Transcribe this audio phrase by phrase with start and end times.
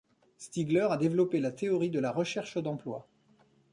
[0.39, 3.07] Stigler a développé la théorie de la recherche d'emploi.